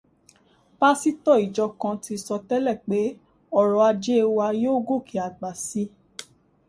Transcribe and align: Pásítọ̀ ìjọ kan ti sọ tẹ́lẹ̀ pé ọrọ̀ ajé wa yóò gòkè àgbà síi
Pásítọ̀ 0.79 1.41
ìjọ 1.45 1.65
kan 1.81 1.95
ti 2.03 2.13
sọ 2.25 2.35
tẹ́lẹ̀ 2.47 2.81
pé 2.87 2.99
ọrọ̀ 3.59 3.81
ajé 3.89 4.17
wa 4.37 4.47
yóò 4.61 4.77
gòkè 4.87 5.15
àgbà 5.27 5.49
síi 5.65 5.85